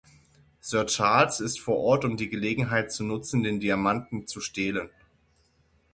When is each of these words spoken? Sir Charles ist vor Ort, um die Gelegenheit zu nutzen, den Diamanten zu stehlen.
Sir 0.61 0.87
Charles 0.87 1.39
ist 1.41 1.59
vor 1.59 1.77
Ort, 1.77 2.05
um 2.05 2.17
die 2.17 2.27
Gelegenheit 2.27 2.91
zu 2.91 3.03
nutzen, 3.03 3.43
den 3.43 3.59
Diamanten 3.59 4.25
zu 4.25 4.41
stehlen. 4.41 4.89